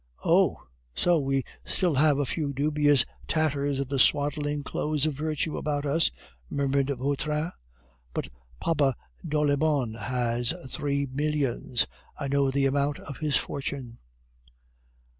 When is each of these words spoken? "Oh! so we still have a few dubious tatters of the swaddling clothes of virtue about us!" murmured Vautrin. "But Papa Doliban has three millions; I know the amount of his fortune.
"Oh! 0.25 0.57
so 0.95 1.19
we 1.19 1.43
still 1.63 1.93
have 1.93 2.17
a 2.17 2.25
few 2.25 2.53
dubious 2.53 3.05
tatters 3.27 3.79
of 3.79 3.89
the 3.89 3.99
swaddling 3.99 4.63
clothes 4.63 5.05
of 5.05 5.13
virtue 5.13 5.57
about 5.57 5.85
us!" 5.85 6.09
murmured 6.49 6.89
Vautrin. 6.89 7.51
"But 8.11 8.29
Papa 8.59 8.95
Doliban 9.23 9.93
has 9.93 10.55
three 10.69 11.05
millions; 11.05 11.85
I 12.19 12.27
know 12.29 12.49
the 12.49 12.65
amount 12.65 12.97
of 12.97 13.17
his 13.19 13.37
fortune. 13.37 13.99